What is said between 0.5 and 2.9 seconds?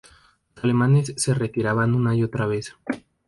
Los alemanes se retiraban una y otra vez.